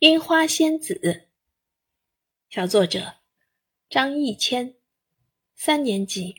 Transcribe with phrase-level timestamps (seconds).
[0.00, 1.22] 樱花仙子，
[2.50, 3.14] 小作者
[3.88, 4.74] 张艺谦，
[5.54, 6.34] 三年级。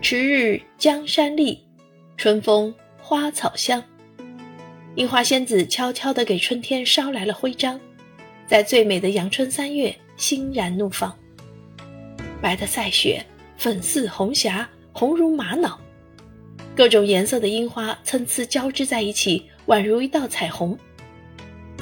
[0.00, 1.66] 迟日江山丽，
[2.16, 3.82] 春风花草香。
[4.94, 7.80] 樱花仙子悄悄地给春天捎来了徽章，
[8.46, 11.12] 在最美的阳春三月欣然怒放。
[12.40, 13.26] 白的赛雪，
[13.58, 15.76] 粉似红霞，红如玛瑙，
[16.76, 20.78] 各种颜色的樱花参差交织在一起，宛如一道彩虹。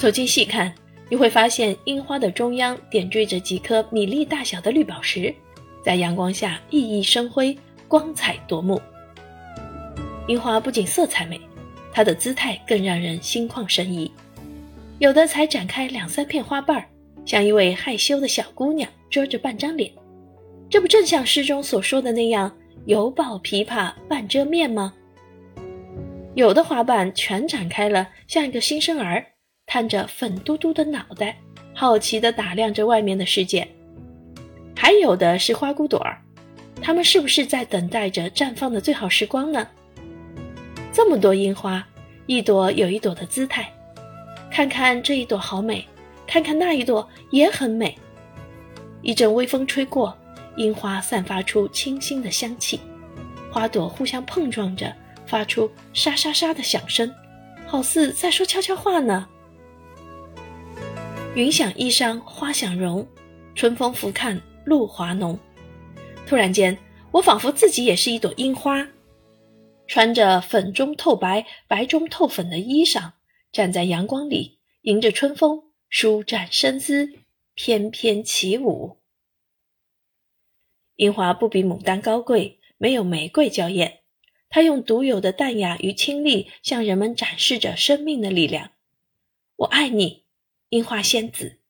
[0.04, 0.70] 走近细看，
[1.08, 5.34] 你会发现樱花的中央点缀着几颗米粒大小的绿宝石，
[5.82, 7.56] 在阳光下熠熠生辉，
[7.88, 8.78] 光彩夺目。
[10.26, 11.40] 樱花不仅色彩美，
[11.90, 14.12] 它的姿态更让人心旷神怡。
[14.98, 16.84] 有的才展开两三片花瓣儿，
[17.24, 19.90] 像一位害羞的小姑娘遮着半张脸，
[20.68, 24.92] 这不正像诗中所说的那样“犹抱琵琶半遮面”吗？
[26.34, 29.24] 有的花瓣全展开了，像一个新生儿。
[29.66, 31.36] 探着粉嘟嘟的脑袋，
[31.74, 33.66] 好奇地打量着外面的世界。
[34.76, 36.20] 还有的是花骨朵儿，
[36.80, 39.66] 它们是不是在等待着绽放的最好时光呢？
[40.92, 41.84] 这么多樱花，
[42.26, 43.72] 一朵有一朵的姿态。
[44.50, 45.84] 看看这一朵好美，
[46.26, 47.98] 看看那一朵也很美。
[49.02, 50.16] 一阵微风吹过，
[50.56, 52.78] 樱花散发出清新的香气，
[53.50, 54.94] 花朵互相碰撞着，
[55.26, 57.12] 发出沙沙沙的响声，
[57.66, 59.26] 好似在说悄悄话呢。
[61.34, 63.04] 云想衣裳花想容，
[63.56, 65.36] 春风拂看露华浓。
[66.28, 66.78] 突然间，
[67.10, 68.88] 我仿佛自己也是一朵樱花，
[69.88, 73.10] 穿着粉中透白、白中透粉的衣裳，
[73.50, 77.12] 站在阳光里，迎着春风，舒展身姿，
[77.54, 78.98] 翩翩起舞。
[80.94, 84.02] 樱花不比牡丹高贵，没有玫瑰娇艳，
[84.48, 88.70] 它用独有的淡雅与清丽，向人们展示着生命的力量。
[89.56, 90.22] 我爱你。
[90.74, 91.60] 樱花仙子。